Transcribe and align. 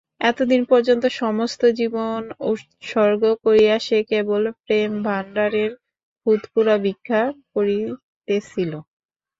এতদিন 0.21 0.61
পর্যন্ত 0.71 1.03
সমস্ত 1.21 1.61
জীবন 1.79 2.19
উৎসর্গ 2.51 3.21
করিয়া 3.45 3.75
সে 3.79 3.99
কেবল 4.11 4.43
প্রেমভাণ্ডারের 4.63 5.71
খুদকুঁড়া 6.19 6.75
ভিক্ষা 6.85 7.21
করিতেছিল। 7.53 8.71